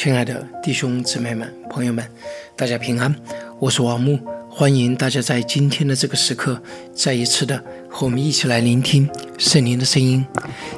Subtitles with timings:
[0.00, 2.06] 亲爱的弟兄姊妹们、朋友们，
[2.54, 3.12] 大家平安！
[3.58, 4.16] 我是王木，
[4.48, 6.62] 欢迎大家在今天的这个时刻，
[6.94, 7.60] 再一次的
[7.90, 9.08] 和我们一起来聆听
[9.38, 10.24] 圣灵的声音。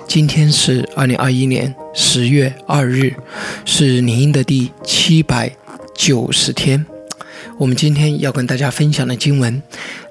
[0.09, 3.13] 今天是二零二一年十月二日，
[3.67, 5.55] 是灵音的第七百
[5.95, 6.87] 九十天。
[7.59, 9.63] 我们今天要跟大家分享的经文，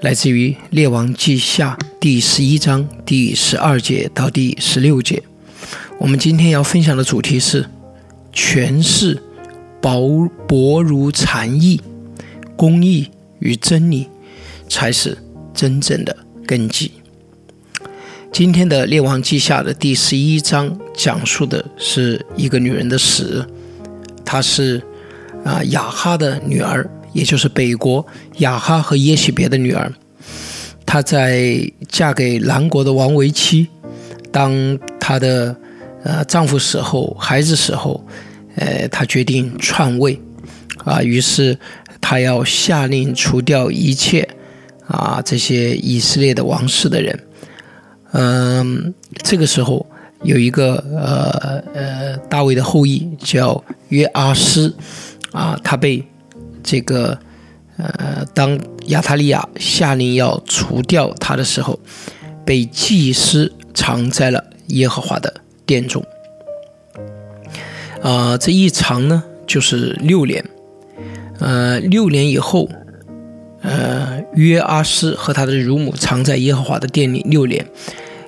[0.02, 5.24] 来自于《列王记下》第十一章第十二节到第十六节。
[5.98, 7.66] 我们今天要分享的主题是。
[8.42, 9.22] 权势
[9.82, 11.82] 薄薄如蝉翼，
[12.56, 14.08] 公义与真理
[14.70, 15.18] 才是
[15.54, 16.16] 真正的
[16.48, 16.90] 根基。
[18.32, 23.46] 今天的《列王记下》的第十一章讲述的是一个女人的死，
[24.24, 24.82] 她是
[25.44, 29.92] 啊雅哈的女儿，也就是北国雅哈和耶喜别的女儿。
[30.86, 33.68] 她在嫁给南国的王为妻，
[34.32, 35.54] 当她的。
[36.02, 38.02] 呃，丈夫死后，孩子死后，
[38.60, 40.20] 呃，他决定篡位，
[40.84, 41.58] 啊，于是
[42.00, 44.28] 他要下令除掉一切
[44.86, 47.20] 啊这些以色列的王室的人。
[48.12, 48.94] 嗯，
[49.24, 49.86] 这个时候
[50.24, 54.76] 有一个呃呃大卫的后裔叫约阿斯，
[55.32, 56.06] 啊，他被
[56.62, 57.18] 这个
[57.78, 61.80] 呃当亚塔利亚下令要除掉他的时候，
[62.46, 65.34] 被祭司藏在了耶和华的。
[65.70, 66.04] 殿中，
[68.02, 70.44] 啊，这一长呢就是六年，
[71.40, 72.70] 呃，六年以后，
[73.62, 77.66] 呃，约阿斯和他的乳母藏在耶和华的殿里六年，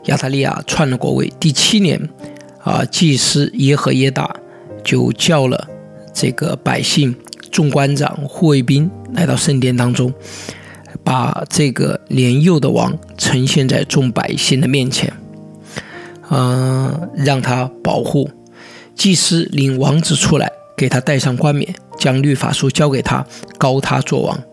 [0.06, 1.32] 亚塔利亚篡了国位。
[1.40, 2.10] 第七年，
[2.64, 4.36] 啊，祭司耶和耶大
[4.84, 5.68] 就叫了
[6.14, 7.16] 这个百姓、
[7.50, 10.14] 众官长、护卫兵来到圣殿当中，
[11.04, 15.14] 把这个年幼的王呈现在众百姓的面前。
[16.30, 18.30] 嗯，让他保护
[19.02, 23.26] 祭司领王子出来，给他戴上冠冕，将律法书交给他，
[23.58, 24.44] 高他做王。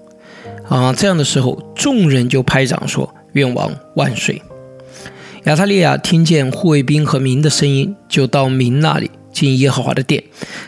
[0.71, 4.41] 啊，这样的时候，众人就拍掌说：“愿王万岁！”
[5.45, 10.25] 亚特利亚听见护卫兵和民的声音，就到民那里进耶和华的殿，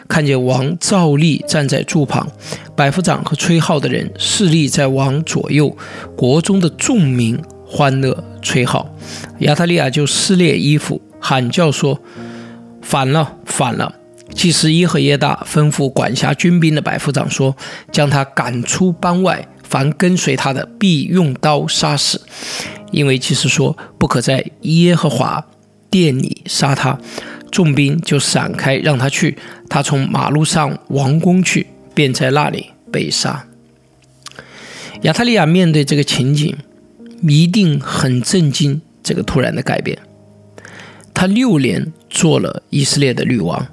[0.06, 2.30] 看见王照例站在柱旁，
[2.76, 5.74] 百夫长和吹号的人侍立在王左右，
[6.14, 8.22] 国中的众民欢乐。
[8.42, 8.94] 吹号，
[9.38, 11.98] 亚特利亚就撕裂衣服，喊叫说
[12.90, 13.94] ：“反了，反了！”
[14.34, 17.56] 祭司耶和耶大吩咐管辖军兵的百夫长说
[17.92, 22.20] ：“将他赶出班外，凡跟随他的，必用刀杀死。
[22.90, 25.46] 因为祭司说不可在耶和华
[25.88, 26.98] 殿里杀他。”
[27.52, 29.38] 众兵就闪开，让他去。
[29.68, 33.46] 他从马路上王宫去，便在那里被杀。
[35.02, 36.56] 亚特利亚面对这个情景。
[37.22, 39.98] 一定很震惊这个突然的改变。
[41.12, 43.66] 他六年做了以色列的女王，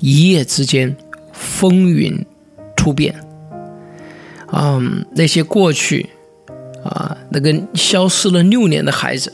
[0.00, 0.94] 一夜之间
[1.32, 2.24] 风云
[2.76, 3.14] 突变。
[4.52, 6.10] 嗯，那些过去
[6.84, 9.32] 啊那个消失了六年的孩子，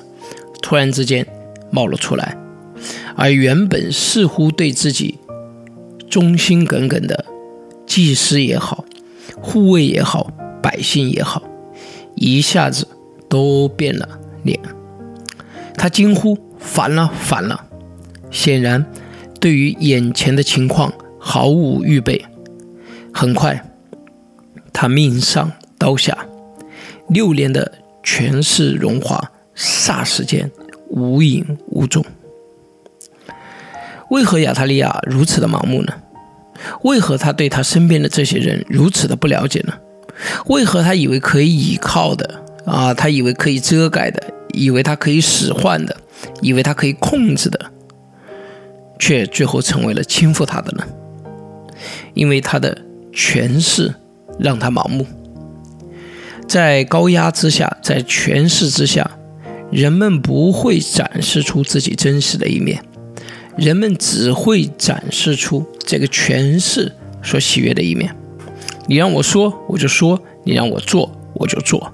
[0.63, 1.27] 突然之间
[1.71, 2.39] 冒了出来，
[3.17, 5.19] 而原本似乎对自己
[6.09, 7.25] 忠心耿耿的
[7.85, 8.85] 祭司也好，
[9.43, 10.31] 护卫也好，
[10.63, 11.43] 百姓也好，
[12.15, 12.87] 一下子。
[13.29, 14.09] 都变了
[14.45, 14.57] 脸，
[15.77, 17.66] 他惊呼：“反了，反了！”
[18.31, 18.85] 显然，
[19.41, 22.25] 对于眼前的情况毫无预备。
[23.13, 23.65] 很快，
[24.73, 26.17] 他命上刀下，
[27.09, 27.73] 六年的
[28.03, 30.51] 权势荣华，霎时间
[30.91, 32.05] 无影无踪。
[34.11, 35.93] 为何亚特利亚如此的盲目呢？
[36.85, 39.73] 为何他对他身边的这些人如此的不了解呢？
[40.47, 42.43] 为何他以为可以依靠的？
[42.65, 44.23] 啊，他以为可以遮盖的，
[44.53, 45.97] 以为他可以使唤的，
[46.41, 47.71] 以为他可以控制的，
[48.99, 50.85] 却最后成为了倾覆他的呢？
[52.15, 52.77] 因为他的
[53.13, 53.95] 权势
[54.39, 55.07] 让他盲目，
[56.49, 59.11] 在高压之下，在权势之下，
[59.71, 62.83] 人们不会展示出自己真实的一面，
[63.57, 66.93] 人们只会展示出这个权势
[67.23, 68.15] 所喜悦的一面。
[68.87, 71.93] 你让我说，我就说；你让我做，我就做。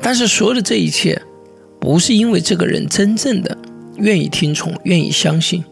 [0.00, 1.20] 但是所有的这一切，
[1.80, 3.56] 不是因为这个人真正的
[3.96, 5.64] 愿意听从、愿意相信，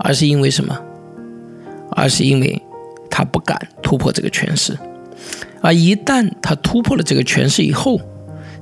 [0.00, 0.78] 而是因为什么？
[1.92, 2.62] 而是因为
[3.10, 4.78] 他不敢突破这个权势。
[5.60, 8.00] 而一旦他突破了这个权势以后，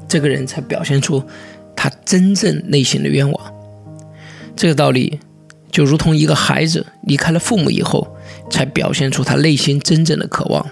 [0.08, 1.22] 这个人才表现出
[1.76, 3.54] 他真正内心的愿望。
[4.56, 5.20] 这个道理
[5.70, 8.16] 就如同一个孩子离开了父母以后，
[8.50, 10.66] 才表现出他内心真正的渴望。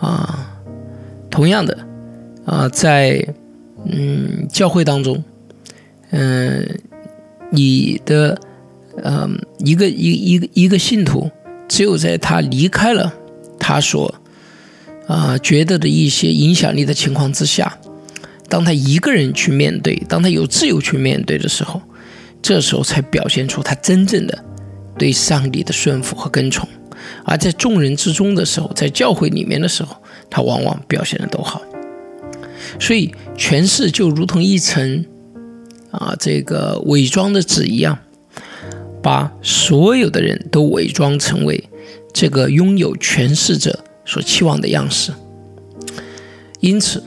[0.00, 0.60] 啊，
[1.30, 1.76] 同样的。
[2.44, 3.26] 啊，在
[3.84, 5.22] 嗯教会当中，
[6.10, 6.80] 嗯，
[7.50, 8.40] 你的
[9.04, 11.30] 嗯一个一一个一个信徒，
[11.68, 13.12] 只有在他离开了
[13.58, 14.14] 他所
[15.06, 17.78] 啊觉得的一些影响力的情况之下，
[18.48, 21.80] 当他一个人去面对，当他有自由去面对的时候，
[22.40, 24.44] 这时候才表现出他真正的
[24.96, 26.68] 对上帝的顺服和跟从。
[27.24, 29.96] 而在众人之中的时候，在教会里面的时候，
[30.28, 31.62] 他往往表现的都好。
[32.80, 35.04] 所以权势就如同一层
[35.90, 37.98] 啊这个伪装的纸一样，
[39.02, 41.68] 把所有的人都伪装成为
[42.12, 45.12] 这个拥有权势者所期望的样式。
[46.60, 47.02] 因此，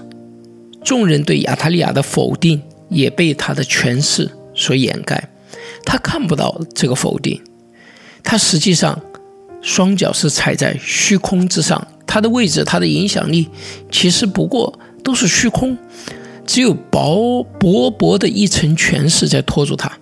[0.84, 5.30] 众人对亚塔利亚的否定也被他的权势所掩盖，
[5.86, 7.42] 他看不到这个否定，
[8.24, 9.02] 他实际上。
[9.64, 13.48] 双脚是踩在虚空之上，他的位置，他的影响力，
[13.92, 15.78] 其实不过都是虚空，
[16.48, 20.00] 只有薄薄薄的一层权势在托住他，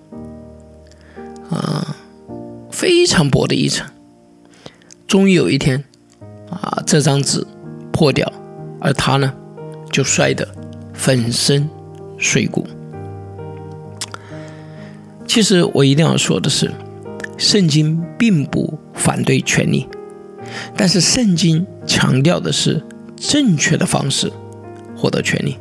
[1.49, 1.95] 啊，
[2.71, 3.87] 非常薄的一层。
[5.07, 5.83] 终于有一天，
[6.49, 7.45] 啊，这张纸
[7.91, 8.31] 破掉，
[8.79, 9.33] 而他呢，
[9.91, 10.47] 就摔得
[10.93, 11.69] 粉身
[12.19, 12.67] 碎骨。
[15.27, 16.71] 其实我一定要说的是。
[17.37, 19.87] 圣经并不反对权力，
[20.75, 22.83] 但是圣经强调的是
[23.15, 24.29] 正确的方式
[24.93, 25.57] 获得权力。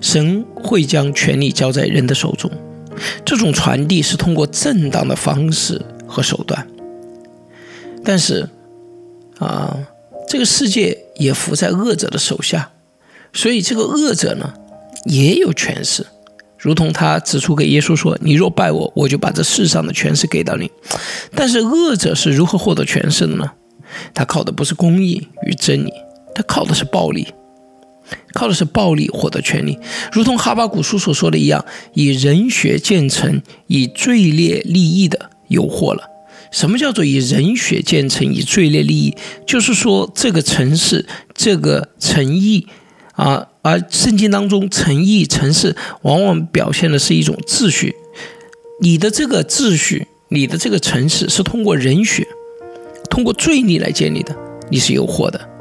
[0.00, 2.50] 神会将权力交在人的手中，
[3.24, 6.66] 这种传递是通过正当的方式和手段。
[8.04, 8.48] 但是，
[9.38, 9.76] 啊，
[10.28, 12.70] 这个世界也伏在恶者的手下，
[13.32, 14.54] 所以这个恶者呢
[15.04, 16.06] 也有权势。
[16.58, 20.70] 如同他指出给耶稣说：“你若拜我，我就把这世上的权势给到你。”
[21.34, 23.50] 但是恶者是如何获得权势的呢？
[24.14, 25.92] 他靠的不是公义与真理，
[26.34, 27.26] 他靠的是暴力，
[28.32, 29.78] 靠的是暴力获得权利。
[30.12, 31.64] 如同哈巴古书所说的一样
[31.94, 36.08] ：“以人血建成，以罪劣利益的诱惑了。”
[36.50, 39.16] 什么叫做以人血建成，以罪劣利益？
[39.46, 42.66] 就是说这个城市，这个诚意。
[43.14, 47.94] 啊，而圣经当中诚意、诚实，往往表现的是一种秩序。
[48.80, 52.26] 你的这个秩序，你的这个城市，是通过人血、
[53.10, 54.34] 通过罪孽来建立的，
[54.70, 55.51] 你是有祸的。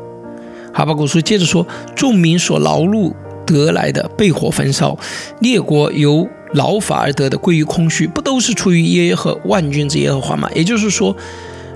[0.74, 1.66] 哈巴古书接着说
[1.96, 3.14] ：“众民所劳碌
[3.46, 4.98] 得来的，被火焚烧；
[5.40, 8.08] 列国由劳法而得的，归于空虚。
[8.08, 11.16] 不都是出于耶和万军之耶和华吗？”也就是说，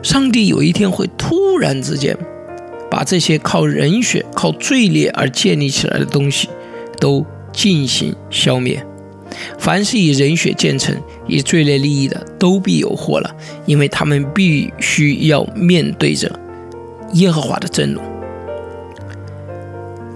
[0.01, 2.18] 上帝有一天会突然之间。
[2.88, 6.47] 把这些靠人血、靠罪孽而建立起来的东西，
[6.97, 8.81] 都进行消灭。
[9.57, 10.95] 凡是以人血建成、
[11.27, 16.31] 以罪孽利益的，都必有祸了，因为他们必须要面对着
[17.13, 18.00] 耶和华的震怒。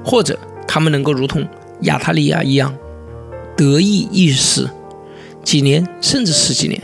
[0.04, 0.38] 或者，
[0.68, 1.48] 他们能够如同
[1.82, 2.76] 亚塔利亚一样
[3.56, 4.68] 得意一时，
[5.44, 6.82] 几年甚至十几年，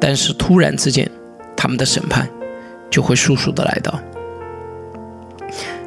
[0.00, 1.10] 但是突然之间，
[1.56, 2.28] 他们的审判
[2.90, 4.00] 就会速速的来到。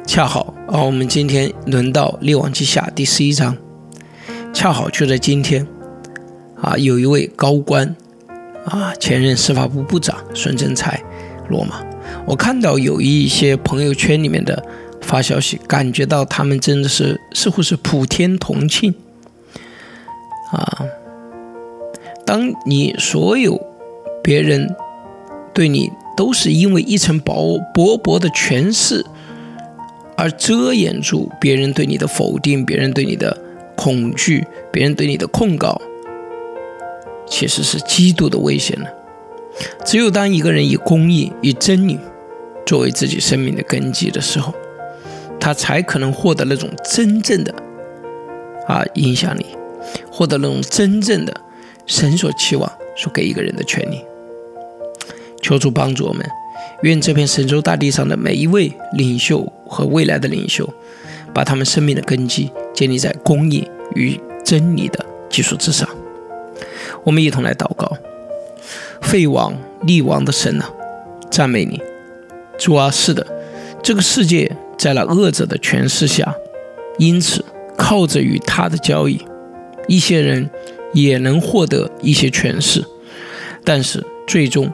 [0.06, 3.56] 恰好啊，我们今天轮到《列王记下》第十一章，
[4.52, 5.66] 恰好就在今天
[6.60, 7.94] 啊，有一位高官
[8.66, 11.02] 啊，前任司法部部长孙政才
[11.48, 11.82] 落马。
[12.26, 14.62] 我看到有一些朋友圈里面的
[15.02, 18.94] 发消息，感觉到他们真的是似乎是普天同庆
[20.52, 20.86] 啊。
[22.24, 23.60] 当你所有
[24.22, 24.74] 别人
[25.52, 29.04] 对你都是因为一层薄薄薄的权势。
[30.14, 33.36] 而遮掩住别人对你的否定，别人对你的
[33.74, 35.80] 恐惧，别人对你的控告，
[37.26, 38.94] 其实是极度的危险的。
[39.84, 41.98] 只有当一个人以公义、以真理
[42.64, 44.54] 作为自己生命的根基的时候，
[45.42, 47.52] 他才可能获得那种真正的
[48.68, 49.44] 啊影响力，
[50.08, 51.34] 获得那种真正的
[51.84, 54.04] 神所期望所给一个人的权利。
[55.42, 56.24] 求主帮助我们。
[56.82, 60.68] 愿这片神州大地上的每一位领袖和未来的领袖，
[61.32, 65.88] 把他们生命的根基建立在公义与真理的基础之上。
[67.04, 67.96] 我们一同来祷告：
[69.00, 70.70] 废王立王的神啊，
[71.30, 71.80] 赞美你，
[72.58, 72.90] 主啊！
[72.90, 73.24] 是的，
[73.82, 76.34] 这个世界在那恶者的权势下，
[76.98, 77.44] 因此
[77.76, 79.20] 靠着与他的交易，
[79.88, 80.50] 一些人
[80.92, 82.84] 也能获得一些权势，
[83.64, 84.70] 但是最终。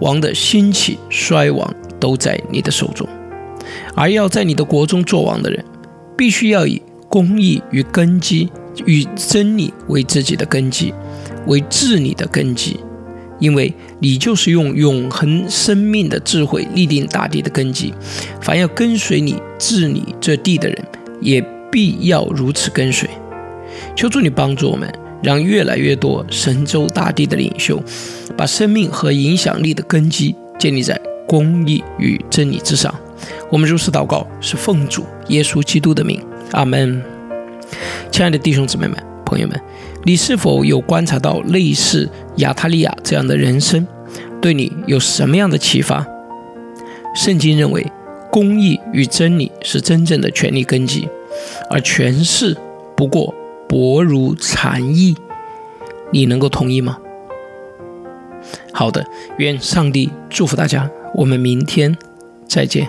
[0.00, 3.06] 王的兴起衰亡都在你的手中，
[3.94, 5.64] 而要在你的国中做王的人，
[6.16, 8.50] 必须要以公义与根基
[8.86, 10.92] 与真理为自己的根基，
[11.46, 12.80] 为治理的根基，
[13.38, 17.92] 因为你就是用永恒生命的智慧立定大地的根基。
[18.40, 20.84] 凡要跟随你治理这地的人，
[21.20, 23.08] 也必要如此跟随。
[23.96, 24.92] 求主你帮助我们。
[25.20, 27.82] 让越来越多神州大地的领袖，
[28.36, 32.94] 把生命和影响力的根基建立在公义与真理之上。
[33.50, 37.02] 我们如此祷告，是奉主耶稣基督的名，阿门。
[38.12, 39.60] 亲爱的弟兄姊妹们、朋友们，
[40.04, 43.86] 你是否有观察到类似亚塔利亚这样的人生？
[44.40, 46.06] 对你有什么样的启发？
[47.14, 47.86] 圣经认为，
[48.30, 51.08] 公义与真理是真正的权力根基，
[51.70, 52.56] 而权势
[52.96, 53.34] 不过
[53.68, 55.16] 薄如蝉翼。
[56.10, 56.98] 你能够同意吗？
[58.72, 59.04] 好的，
[59.38, 61.96] 愿上帝祝福大家，我们明天
[62.46, 62.88] 再见。